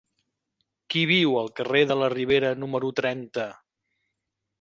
[0.93, 3.47] Qui viu al carrer de la Ribera número trenta?